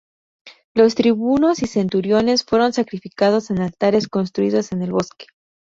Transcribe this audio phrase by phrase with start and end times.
[0.73, 5.27] Los tribunos y centuriones fueron sacrificados en altares construidos en el bosque.